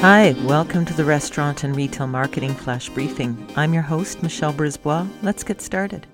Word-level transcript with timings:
Hi, 0.00 0.34
welcome 0.46 0.86
to 0.86 0.94
the 0.94 1.04
Restaurant 1.04 1.62
and 1.62 1.76
Retail 1.76 2.06
Marketing 2.06 2.54
Flash 2.54 2.88
Briefing. 2.88 3.46
I'm 3.54 3.74
your 3.74 3.82
host, 3.82 4.22
Michelle 4.22 4.54
Brisbois. 4.54 5.06
Let's 5.20 5.44
get 5.44 5.60
started. 5.60 6.06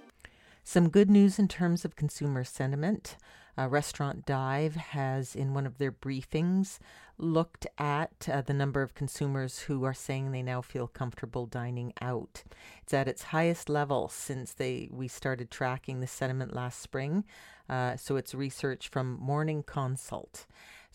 Some 0.64 0.88
good 0.88 1.08
news 1.08 1.38
in 1.38 1.46
terms 1.46 1.84
of 1.84 1.94
consumer 1.94 2.42
sentiment. 2.42 3.16
Uh, 3.56 3.68
Restaurant 3.68 4.26
Dive 4.26 4.74
has, 4.74 5.36
in 5.36 5.54
one 5.54 5.66
of 5.66 5.78
their 5.78 5.92
briefings, 5.92 6.80
looked 7.16 7.68
at 7.78 8.28
uh, 8.28 8.40
the 8.40 8.52
number 8.52 8.82
of 8.82 8.96
consumers 8.96 9.60
who 9.60 9.84
are 9.84 9.94
saying 9.94 10.32
they 10.32 10.42
now 10.42 10.62
feel 10.62 10.88
comfortable 10.88 11.46
dining 11.46 11.92
out. 12.00 12.42
It's 12.82 12.92
at 12.92 13.06
its 13.06 13.22
highest 13.22 13.68
level 13.68 14.08
since 14.08 14.52
they 14.52 14.88
we 14.90 15.06
started 15.06 15.48
tracking 15.48 16.00
the 16.00 16.08
sentiment 16.08 16.52
last 16.52 16.80
spring. 16.80 17.22
Uh, 17.68 17.96
so 17.96 18.16
it's 18.16 18.34
research 18.34 18.88
from 18.88 19.16
Morning 19.20 19.62
Consult. 19.62 20.46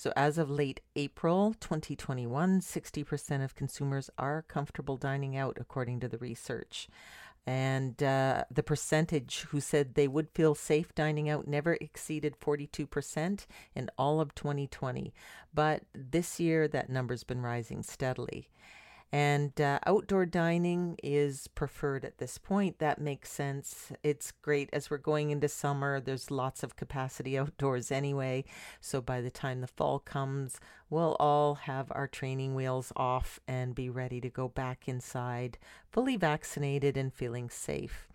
So, 0.01 0.11
as 0.15 0.39
of 0.39 0.49
late 0.49 0.79
April 0.95 1.53
2021, 1.59 2.61
60% 2.61 3.43
of 3.43 3.53
consumers 3.53 4.09
are 4.17 4.43
comfortable 4.47 4.97
dining 4.97 5.37
out, 5.37 5.59
according 5.61 5.99
to 5.99 6.07
the 6.07 6.17
research. 6.17 6.87
And 7.45 8.01
uh, 8.01 8.45
the 8.49 8.63
percentage 8.63 9.41
who 9.51 9.61
said 9.61 9.93
they 9.93 10.07
would 10.07 10.31
feel 10.31 10.55
safe 10.55 10.95
dining 10.95 11.29
out 11.29 11.47
never 11.47 11.77
exceeded 11.79 12.39
42% 12.39 13.45
in 13.75 13.91
all 13.95 14.19
of 14.19 14.33
2020. 14.33 15.13
But 15.53 15.83
this 15.93 16.39
year, 16.39 16.67
that 16.69 16.89
number's 16.89 17.23
been 17.23 17.43
rising 17.43 17.83
steadily. 17.83 18.49
And 19.11 19.59
uh, 19.59 19.79
outdoor 19.85 20.25
dining 20.25 20.97
is 21.03 21.47
preferred 21.47 22.05
at 22.05 22.17
this 22.17 22.37
point. 22.37 22.79
That 22.79 23.01
makes 23.01 23.29
sense. 23.29 23.91
It's 24.03 24.31
great 24.31 24.69
as 24.71 24.89
we're 24.89 24.97
going 24.97 25.31
into 25.31 25.49
summer. 25.49 25.99
There's 25.99 26.31
lots 26.31 26.63
of 26.63 26.77
capacity 26.77 27.37
outdoors 27.37 27.91
anyway. 27.91 28.45
So 28.79 29.01
by 29.01 29.19
the 29.19 29.29
time 29.29 29.59
the 29.59 29.67
fall 29.67 29.99
comes, 29.99 30.59
we'll 30.89 31.17
all 31.19 31.55
have 31.55 31.91
our 31.91 32.07
training 32.07 32.55
wheels 32.55 32.93
off 32.95 33.39
and 33.47 33.75
be 33.75 33.89
ready 33.89 34.21
to 34.21 34.29
go 34.29 34.47
back 34.47 34.87
inside, 34.87 35.57
fully 35.89 36.15
vaccinated 36.15 36.95
and 36.95 37.13
feeling 37.13 37.49
safe. 37.49 38.07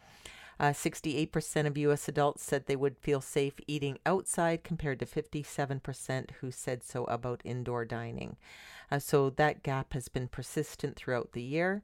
Uh, 0.59 0.71
68% 0.71 1.67
of 1.67 1.77
U.S. 1.77 2.09
adults 2.09 2.43
said 2.43 2.67
they 2.67 2.77
would 2.77 2.97
feel 2.99 3.21
safe 3.21 3.55
eating 3.67 3.99
outside, 4.07 4.65
compared 4.65 4.99
to 5.01 5.07
57% 5.07 6.31
who 6.41 6.51
said 6.51 6.83
so 6.83 7.05
about 7.05 7.43
indoor 7.45 7.85
dining. 7.85 8.37
Uh, 8.91 8.99
so 8.99 9.31
that 9.31 9.63
gap 9.63 9.93
has 9.93 10.09
been 10.09 10.29
persistent 10.29 10.97
throughout 10.97 11.33
the 11.33 11.43
year. 11.43 11.83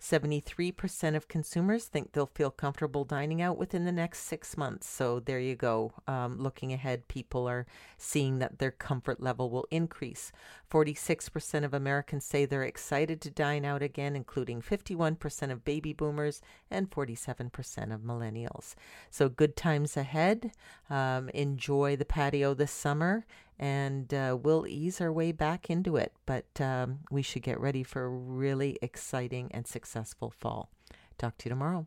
73% 0.00 1.14
of 1.14 1.28
consumers 1.28 1.84
think 1.84 2.12
they'll 2.12 2.30
feel 2.34 2.50
comfortable 2.50 3.04
dining 3.04 3.42
out 3.42 3.58
within 3.58 3.84
the 3.84 3.92
next 3.92 4.20
six 4.20 4.56
months. 4.56 4.88
So 4.88 5.20
there 5.20 5.38
you 5.38 5.54
go. 5.54 5.92
Um, 6.06 6.38
looking 6.38 6.72
ahead, 6.72 7.06
people 7.06 7.46
are 7.46 7.66
seeing 7.98 8.38
that 8.38 8.58
their 8.58 8.70
comfort 8.70 9.20
level 9.20 9.50
will 9.50 9.66
increase. 9.70 10.32
46% 10.70 11.64
of 11.64 11.74
Americans 11.74 12.24
say 12.24 12.44
they're 12.44 12.62
excited 12.62 13.20
to 13.20 13.30
dine 13.30 13.64
out 13.64 13.82
again, 13.82 14.16
including 14.16 14.62
51% 14.62 15.50
of 15.50 15.64
baby 15.64 15.92
boomers 15.92 16.40
and 16.70 16.90
47% 16.90 17.92
of 17.92 18.00
millennials. 18.00 18.74
So 19.10 19.28
good 19.28 19.54
times 19.54 19.96
ahead. 19.96 20.52
Um, 20.88 21.28
enjoy 21.30 21.96
the 21.96 22.04
patio 22.06 22.54
this 22.54 22.72
summer 22.72 23.26
and 23.60 24.12
uh, 24.14 24.36
we'll 24.42 24.66
ease 24.66 25.02
our 25.02 25.12
way 25.12 25.30
back 25.30 25.68
into 25.68 25.96
it. 25.96 26.12
But 26.24 26.60
um, 26.60 27.00
we 27.10 27.20
should 27.22 27.42
get 27.42 27.60
ready 27.60 27.84
for 27.84 28.06
a 28.06 28.08
really 28.08 28.78
exciting 28.80 29.50
and 29.52 29.66
successful 29.66 30.30
fall. 30.30 30.70
Talk 31.18 31.36
to 31.38 31.44
you 31.44 31.50
tomorrow. 31.50 31.86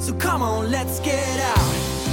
So 0.00 0.12
come 0.14 0.42
on, 0.42 0.70
let's 0.72 0.98
get 1.00 1.40
out. 1.40 2.03